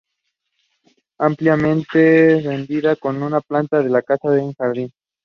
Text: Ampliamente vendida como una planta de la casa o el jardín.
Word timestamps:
Ampliamente 1.19 2.41
vendida 2.41 2.95
como 2.95 3.23
una 3.23 3.39
planta 3.39 3.83
de 3.83 3.89
la 3.91 4.01
casa 4.01 4.29
o 4.29 4.33
el 4.33 4.55
jardín. 4.55 4.91